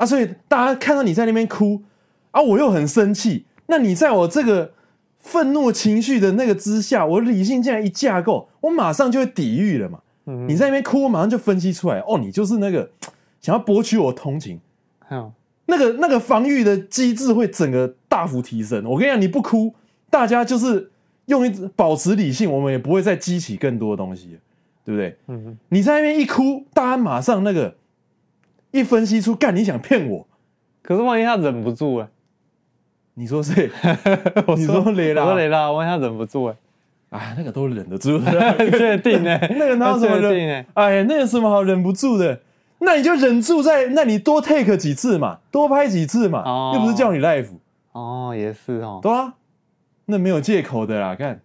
[0.00, 1.82] 啊，所以大家看到你在那边哭
[2.30, 4.72] 啊，我又很生气，那你在我这个
[5.18, 10.00] 愤怒情绪的那个之下，我理性竟然一架构，我马上就会抵御了嘛。
[10.48, 12.88] 你在那边哭，我马上就分析出来，哦，你就是那个
[13.42, 14.58] 想要博取我同情，
[15.66, 18.82] 那个那个防御的机制会整个大幅提升。
[18.86, 19.74] 我跟你讲，你不哭，
[20.08, 20.90] 大家就是
[21.26, 24.38] 用一保持理性，我们也不会再激起更多的东西，
[24.82, 25.16] 对不对？
[25.26, 25.58] 嗯哼。
[25.68, 27.76] 你在那边一哭，大家马上那个
[28.70, 30.26] 一分析出，干，你想骗我？
[30.83, 32.09] 可是万一他忍不住哎？
[33.14, 33.70] 你说谁？
[34.56, 35.22] 你说雷拉？
[35.24, 36.56] 我说雷拉，万一他忍不住哎？
[37.11, 38.30] 啊，那个都忍得住的，
[38.70, 39.38] 确定哎？
[39.59, 40.64] 那个哪有什么忍？
[40.74, 42.40] 哎呀，那有什么好忍不住的？
[42.78, 47.48] 那你就忍住在，那你多 take 几次嘛，多拍几次嘛，哦、又不是叫你 live
[47.92, 49.35] 哦，也是哦，对啊，
[50.06, 51.40] 那没有借口的啦，看，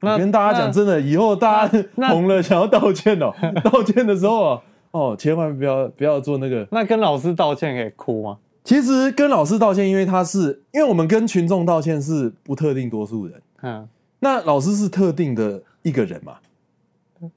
[0.00, 4.62] 跟大家讲真的，以后大家红了想要道歉哦，道歉的时候哦，
[4.98, 8.38] 哦，千万不要不要做那个，那跟老师道歉可以哭吗？
[8.64, 16.36] 其实跟老师道歉，因为他是，因为我们跟群众道歉是不特定多数人，嗯，那老师是特定的一个人嘛，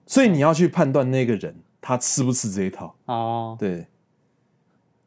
[0.06, 1.56] 所以你要去判断那个人。
[1.84, 2.94] 他吃不吃这一套？
[3.06, 3.60] 哦，oh.
[3.60, 3.88] 对，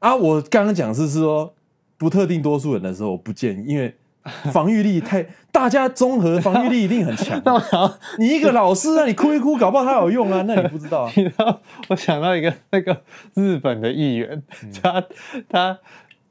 [0.01, 1.55] 啊，我刚刚讲是是说
[1.97, 3.95] 不特定多数人的时候，我不建议，因为
[4.53, 7.41] 防御力太，大家综合防御力一定很强。
[7.45, 10.43] 那好，你一个老师啊，你哭一哭，搞不好他有用啊？
[10.47, 11.13] 那你不知道啊？
[11.17, 13.03] 你知道，我想到一个那个
[13.35, 14.43] 日本的议员，
[14.83, 15.05] 他
[15.49, 15.79] 他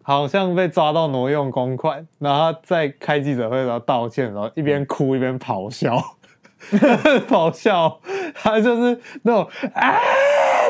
[0.01, 6.01] 好像被抓到挪用公款，然后在开记者会的时候道歉然后，一边哭一边咆哮，
[6.71, 7.99] 咆哮，
[8.33, 9.95] 他就是那种啊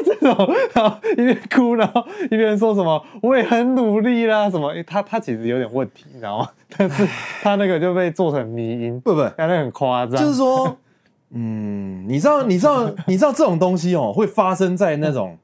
[0.04, 6.50] 这种，然后一边哭，然后一边说什么我也很努力啦，什么，欸、他他其实有点问题，你知道吗？
[6.78, 7.08] 但是
[7.42, 10.78] 他那个就被做成迷音，不不，感觉很夸张，就是说，
[11.32, 15.38] 嗯，你知道，你知道， 你知道这种东西哦，会发生在那种，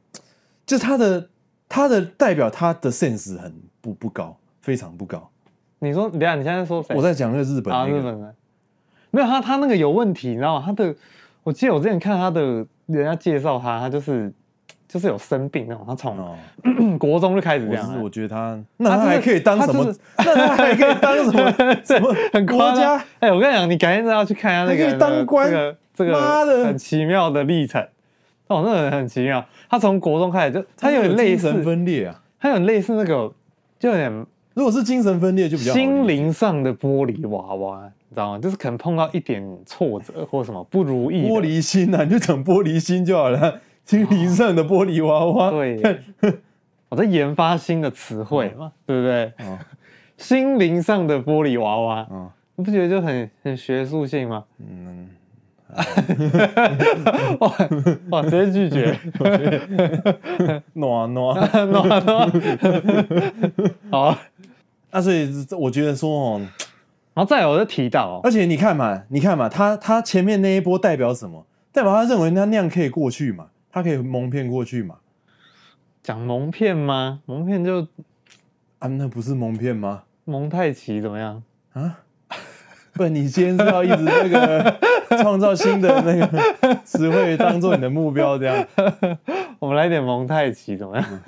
[0.66, 1.30] 就是他的
[1.68, 5.30] 他的代表他的 sense 很不不高，非常不高。
[5.80, 6.94] 你说，等下你现在说谁？
[6.96, 8.36] 我在讲那个日本、那个啊，日本人
[9.12, 10.64] 没有他，他那个有问题，你知道吗？
[10.66, 10.94] 他的，
[11.44, 12.42] 我记得我之前看他的
[12.86, 14.32] 人家介绍他，他就是
[14.90, 16.36] 就是有生病那种，他从、哦、
[16.98, 17.94] 国中就开始这样。
[17.96, 19.86] 我，我觉得他那他还可以当什么？
[20.18, 21.52] 那他还可以当什么？
[21.86, 22.98] 什么很夸张？
[23.20, 27.80] 哎、欸，我跟你讲，你改天真要去看一下那个，这个这个很奇妙的历程。
[28.48, 29.46] 哦，那个很奇妙。
[29.70, 33.32] 他从国中开始就，他有点类神分裂啊，他有点类似那个，
[33.78, 34.26] 就有点。
[34.56, 38.40] 如果是精神分裂，就比较心灵上的玻璃娃娃，你知道吗？
[38.40, 43.62] 就是可能碰到一点挫折或什么不如意，玻璃心啊，你就讲玻璃心就好了。
[43.90, 46.00] 心灵上的玻璃娃娃，哦、对，
[46.90, 49.34] 我在研发新的词汇嘛，哦、对不对？
[49.48, 49.58] 哦、
[50.16, 54.44] 心灵上的玻璃娃娃，哦、你不觉得就很很学术性吗？
[54.60, 55.10] 嗯。
[57.40, 57.52] 哇
[58.12, 58.22] 哇！
[58.24, 59.00] 直接拒绝，
[60.74, 62.32] 暖暖暖暖，
[63.90, 64.16] 好。
[64.92, 66.42] 那所以我觉得说哦，
[67.16, 71.44] 然后再有我就提到，而且你看嘛，你看嘛，他他前面那一波代表什么？
[71.72, 73.48] 代表他认为他那样可以过去嘛？
[73.72, 74.96] 他可以蒙骗过去嘛？
[76.04, 77.22] 讲蒙骗吗？
[77.26, 77.88] 蒙骗就
[78.80, 80.04] 啊，那不是蒙骗吗？
[80.26, 82.00] 蒙太奇怎么样啊？
[82.94, 84.80] 不，你今天是要一直那个。
[85.24, 88.68] 创造新的那个词汇当做你的目标，这样，
[89.58, 91.20] 我们来点蒙太奇怎么样？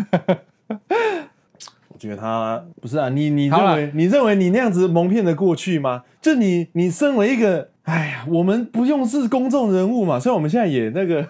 [2.01, 6.01] 我觉得他不是啊，你你认为你认为你那样子蒙骗的过去吗？
[6.19, 11.23] 就你你身为一个，哎呀，我们不用是公众人物嘛，所以我们现在也那个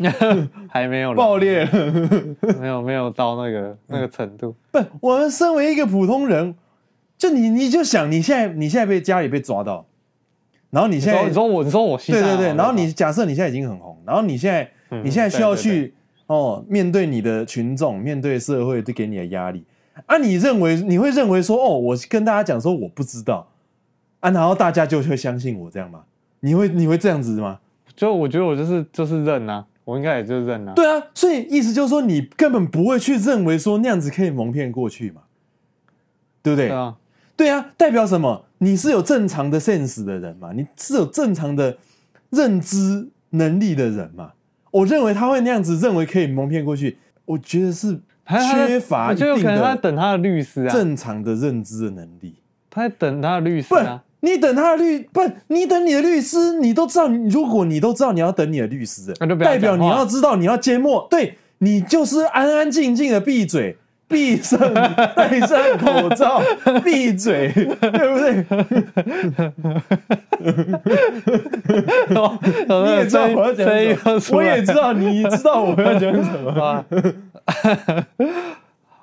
[0.70, 1.70] 还没有爆裂了，
[2.58, 4.54] 没有没有到那个那个程度。
[4.72, 6.54] 不，我们身为一个普通人，
[7.18, 9.84] 就你你就想你现在你现在被家里被抓到。
[10.70, 15.92] 然后你现在你说，我，你说我对对对，然后你假设你现在已经很红，然后你现在、嗯、你现在需要去对对对
[16.26, 19.64] 哦面对你的群众，面对社会，就给你的压力
[20.06, 23.48] 啊，你认为你会认为说哦，我跟大家讲说我不知道
[24.20, 26.04] 啊，然后大家就会相信我这样吗？
[26.40, 27.58] 你会你会这样子吗？
[27.94, 30.72] 就我觉得我就是就是认啊，我应该也就认啊。
[30.74, 35.22] 对啊，所以意思就是说你根本不会去认为说那样子可以蒙骗过去嘛，
[36.42, 36.68] 对不对？
[36.68, 36.96] 对啊。
[37.36, 38.46] 对啊，代表什么？
[38.58, 40.52] 你是有正常的 sense 的人嘛？
[40.54, 41.76] 你是有正常的
[42.30, 44.32] 认知能力的人嘛？
[44.70, 49.36] 我认为他会那样子认为可以蒙骗过去，我觉得是缺乏一定的。
[49.36, 52.34] 就可能他等他的律师啊，正常的认知的能力。
[52.70, 54.02] 他在等他的律师啊？
[54.20, 63.76] 不，你等他的律，不，你等你的律师，你都知道，如果你都知道你要等你的律师，代表你要知道你要缄默，对，你就是安安静静的闭嘴。
[64.08, 64.58] 闭上，
[65.16, 66.40] 戴上口罩，
[66.84, 68.44] 闭嘴，对不对？
[72.68, 73.66] 你也知道我要讲
[74.20, 76.84] 什么，我也知道你知道我要讲什么。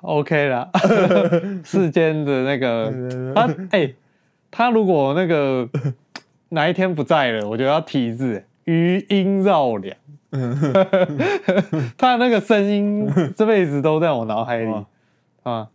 [0.00, 0.68] OK 啦，
[1.64, 2.92] 世间的那个
[3.34, 3.94] 他，哎、欸，
[4.50, 5.68] 他如果那个
[6.50, 9.94] 哪一天不在了，我就要提字余音绕梁。
[11.96, 14.72] 他那个声音这辈子都在我脑海里。
[15.44, 15.68] 啊，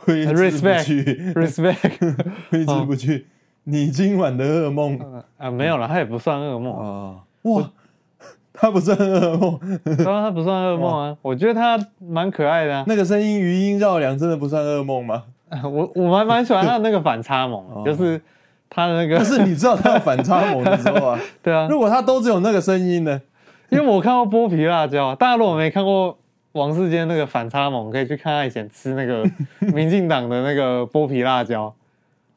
[0.00, 2.16] 挥之不去，respect，
[2.50, 3.26] 挥之不去。
[3.64, 4.98] 你今晚的噩梦
[5.38, 7.16] 啊，没有了，他也不算噩梦啊。
[7.42, 7.70] 哇，
[8.52, 9.58] 他不算噩梦，
[10.04, 11.16] 当 然他不算噩梦啊。
[11.22, 12.84] 我觉得他蛮可爱的。
[12.86, 15.24] 那个声音余音绕梁，真的不算噩梦吗？
[15.64, 18.20] 我我蛮蛮喜欢他的那个反差萌，就是
[18.68, 19.16] 他的那个。
[19.16, 21.66] 但是你知道他反差萌的时候啊，对啊。
[21.70, 23.18] 如果他都只有那个声音呢？
[23.70, 26.18] 因为我看过剥皮辣椒，大家如果没看过。
[26.54, 29.24] 王世坚那个反差萌，可以去看他以前吃那个
[29.74, 31.74] 民进党的那个剥皮辣椒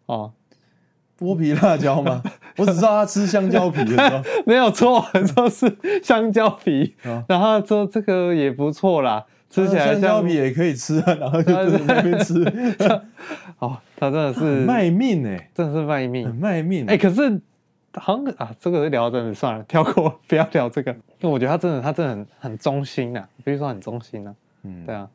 [0.08, 0.32] 哦，
[1.20, 2.22] 剥皮辣椒吗？
[2.58, 5.06] 我只知道他吃香蕉皮的时候， 没有错，
[5.36, 5.72] 说是
[6.04, 12.44] 香蕉皮，哦、然后说这个也不错啦，吃起来香蕉皮也可以吃啊，然后就在那边吃，
[13.60, 17.40] 哦，他真的是卖命哎、欸，真的是卖命，卖命哎、欸，可是。
[18.00, 20.92] 好像啊，这个聊真的算了， 跳过，不要聊这个。
[20.92, 24.36] 因为我觉得他真的，他真的很很忠心呐、啊，比如说很忠心呐、啊。
[24.64, 25.10] 嗯，对啊，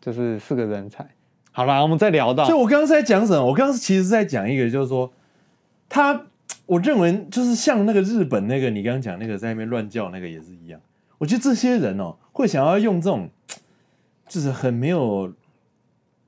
[0.00, 1.06] 就是是个人才。
[1.50, 3.44] 好啦，我们再聊到，就我刚刚是在讲什么？
[3.44, 5.12] 我刚刚其实是在讲一个，就是说
[5.88, 6.26] 他，
[6.66, 10.80] 我认为就是像那个日本那个你刚刚讲那个在那边乱叫那个也是一样。
[11.18, 13.28] 我觉得这些人哦，会想要用这种，
[14.26, 15.32] 就是很没有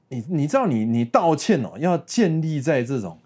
[0.09, 3.19] 你你知道你你道歉哦，要建立在这种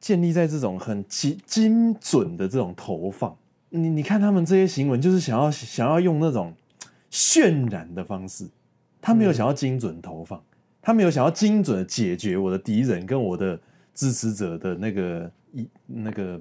[0.00, 3.36] 建立在这种很精精准的这种投放。
[3.68, 6.52] 你你看他们这些行为，就是想要想要用那种
[7.10, 8.48] 渲染的方式，
[9.00, 10.42] 他没有想要精准投放，
[10.82, 13.60] 他没有想要精准的解决我的敌人跟我的
[13.94, 16.40] 支持者的那个一那个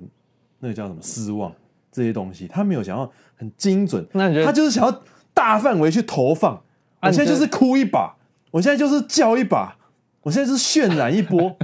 [0.60, 1.54] 那个叫什么失望。
[1.92, 5.04] 这些东西，他没有想要很精准，他就是想要
[5.34, 6.62] 大范围去投放。
[7.02, 8.16] 我现在就是哭一把，
[8.52, 9.76] 我现在就是叫一把，
[10.22, 11.58] 我现在就是渲染一波。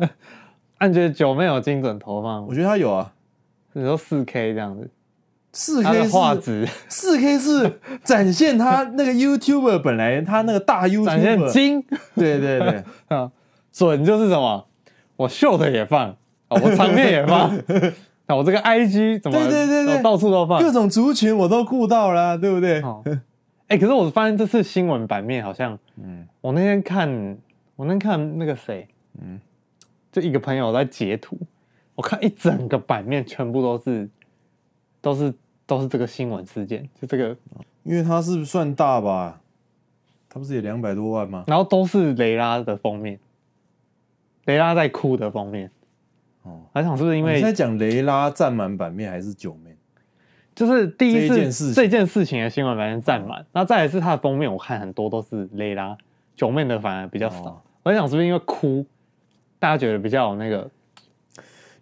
[0.86, 2.46] 你觉得九妹有精准投放？
[2.46, 3.12] 我觉得他有啊，
[3.72, 4.88] 你说四 K 这样子。
[5.52, 11.82] 四 K 画质，四 K 是展现他那个 YouTuber 本来他那个大 YouTuber 展现精，
[12.14, 13.32] 对对对 啊，
[13.72, 14.66] 准就是什么？
[15.16, 16.14] 我秀的也放，
[16.48, 17.50] 我场面也放，
[18.26, 19.38] 那我这个 IG 怎么？
[19.38, 22.82] 对对对对，到处都放，各种族群我都顾到了，对不对？
[23.68, 27.36] 哎，可是我发现这次新闻版面好像，嗯，我那天看，
[27.74, 28.86] 我那天看那个谁，
[29.20, 29.40] 嗯，
[30.20, 31.38] 就一个朋友在截图，
[31.94, 34.08] 我看一整个版面全部都是，
[35.00, 35.32] 都是。
[35.68, 37.36] 都是这个新闻事件，就这个，
[37.82, 39.38] 因为它是不算大吧，
[40.26, 41.44] 它不是也两百多万吗？
[41.46, 43.20] 然后都是雷拉的封面，
[44.46, 45.70] 雷拉在哭的封面。
[46.44, 49.76] 哦，还想是不是因为你在讲雷拉占满版面还是九面？
[50.54, 55.94] 就是第一次这件事，这件事情的新闻版面占满，那再来是它的封面，我看很多都是雷拉，
[56.34, 57.44] 九面的反而比较少。
[57.44, 58.86] 哦、我想是不是因为哭，
[59.58, 60.70] 大家觉得比较有那个？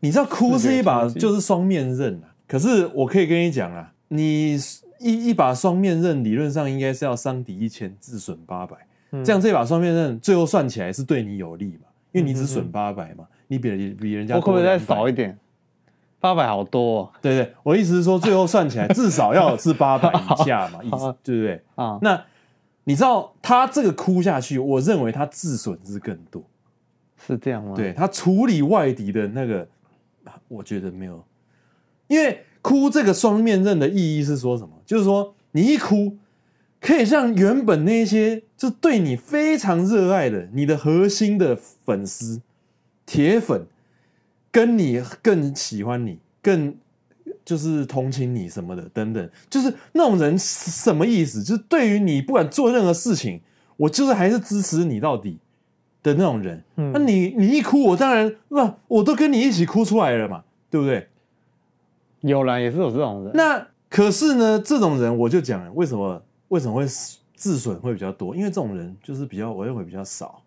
[0.00, 2.34] 你知道哭是一把就是双面刃啊。
[2.46, 4.54] 可是我可以跟你讲啊，你
[4.98, 8.76] 一一把双面刃理论上应该是要伤敌一千，自损八百，
[9.10, 11.88] 嗯，这样这把双面刃最后算起来是对你有利嘛？
[12.12, 14.36] 因为你只损八百嘛，嗯，你比比人家。
[14.36, 15.36] 我可不可以再少一点？
[16.18, 17.10] 八百好多，哦。
[17.20, 21.62] 对对，我意思是说，最后算起来至少要是八百 以下嘛，意思对不对？
[21.74, 22.22] 啊，那
[22.84, 26.42] 你知道他这个哭下去，我认为他自损是更多，
[27.24, 27.74] 是这样吗？
[27.76, 29.68] 对，他处理外敌的那个，
[30.48, 31.24] 我觉得没有。
[32.08, 34.70] 因为哭这个双面刃的意义是说什么？
[34.84, 36.16] 就是说你一哭，
[36.80, 42.40] 可以让原本那些就对你非常热爱的你的核心的粉丝、
[43.04, 43.66] 铁粉，
[44.50, 46.76] 跟你更喜欢你，更
[47.44, 51.42] 就是同情你什么的等等，就是那种人什么意思？
[51.42, 53.40] 就是对于你不管做任何事情，
[53.76, 55.38] 我就是还是支持你到底
[56.06, 56.62] 的那种人。
[56.76, 61.08] 那你你一哭，我当然不，我都跟你一起哭出来了嘛，对不对？
[62.20, 63.32] 有啦，也是有这种人。
[63.34, 66.86] 那可是呢，这种人我就讲了，为什么为什么会
[67.34, 68.36] 自损会比较多？
[68.36, 70.42] 因为这种人就是比较，我认为比较少。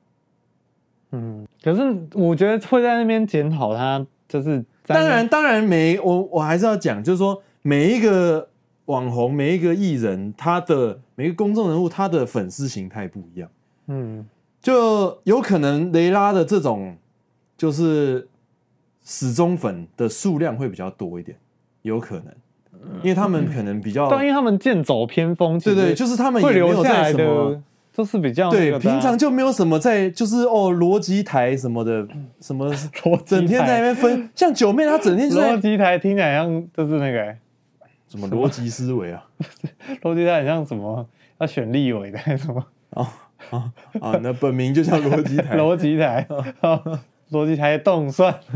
[1.12, 1.82] 嗯，可是
[2.14, 8.48] 我觉得会在那边检讨他，就是当然当然每我我还是要讲，就是说每一个
[8.86, 13.50] 网红，每一个艺人，他的每一个公众人物，他的粉丝形态不一样。
[13.88, 14.28] 嗯，
[14.62, 16.98] 就有可能雷拉的这种
[17.58, 18.28] 就是
[19.02, 21.38] 死忠粉的数量会比较多一点。
[21.82, 22.26] 有可能，
[23.02, 27.64] 因为他们可能比较，但因为他们剑走偏锋，对对，就是他们也没有在什么，
[27.96, 32.06] 都是比较对，平常就没有什么在，就是哦，逻辑台什么的，
[32.42, 32.70] 什么
[33.26, 37.36] 整天在那边分，像九妹她整天就在逻辑台，听起来像就是那个。
[38.10, 39.24] 什么逻辑思维啊，
[40.02, 41.08] 逻辑台很像什么
[41.38, 42.66] 要选立委的什么。
[42.90, 43.08] 哦
[43.52, 43.72] 哦
[44.02, 46.28] 哦，那本名就叫逻辑台， 逻辑台。
[47.32, 48.40] 逻辑台动算，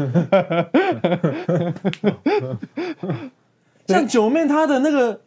[3.86, 5.22] 像九妹她的那个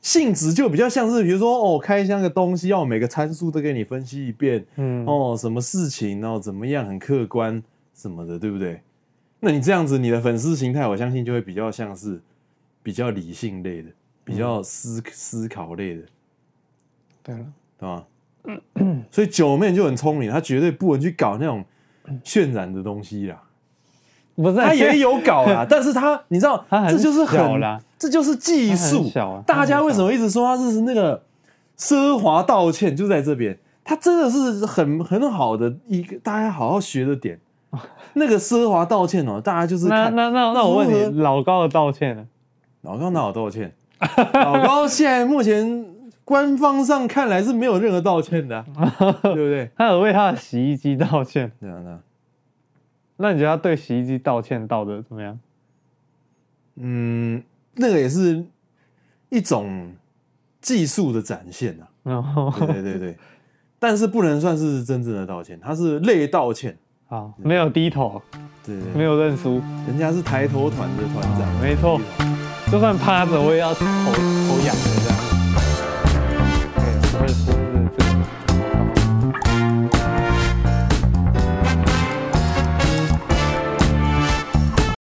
[0.00, 7.62] 性质就比较像是，比如说哦，开箱个东西，要每个参数都给你分析一遍，嗯，哦，什么事情，然后怎么样，很客观
[7.94, 8.80] 什么的，对不对？
[9.40, 12.18] 那你这样子，你的粉丝形态，我相信就会比较像是
[12.82, 13.90] 比较理性类的，
[14.24, 16.02] 比较思思考类的，
[17.22, 17.44] 对了，
[17.78, 18.06] 对吧？
[19.10, 21.64] 所以九妹就很聪明，她绝对不能去搞那种。
[22.22, 23.36] 渲染的东西啦，
[24.36, 27.60] 不是他也有搞啦， 但是她你知道，这就是很，
[27.98, 29.10] 这就是技术。
[29.18, 31.20] 啊、大家为什么一直说她是那个
[31.76, 32.94] 奢华道歉？
[32.94, 37.40] 就在这边，她真的是很很好的一个大家好好学的点。
[38.14, 42.24] 那个奢华道歉哦，大家就是那那那那我问你，老高的道歉呢？
[42.82, 43.74] 老高哪有道歉？
[44.32, 45.84] 老高现在目前
[46.26, 48.66] 官方上看来是没有任何道歉的，啊，
[49.22, 49.70] 对不对？
[49.76, 51.98] 他有为他的洗衣机道歉，对啊，那
[53.18, 55.38] 那你觉得他对洗衣机道歉道的怎么样？
[56.78, 57.40] 嗯，
[57.74, 58.44] 那个也是
[59.28, 59.94] 一种
[60.60, 62.12] 技术的展现啊。
[62.34, 63.16] 哦，对对对对，
[63.78, 66.76] 但是不能算是真正的道歉，他是类道歉。
[67.08, 68.20] 啊，没有低头，
[68.64, 72.00] 对，没有认输，人家是抬头团的团长，没错，
[72.68, 75.15] 就算趴着我也要头头仰着这样。